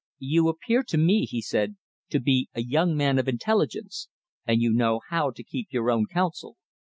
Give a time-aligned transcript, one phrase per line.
[0.17, 1.75] "You appear to me," he said,
[2.09, 4.09] "to be a young man of intelligence
[4.47, 6.57] and you know how to keep your own counsel.